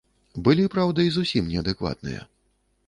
Былі, 0.47 0.63
праўда, 0.75 1.05
і 1.09 1.11
зусім 1.19 1.53
неадэкватныя. 1.53 2.21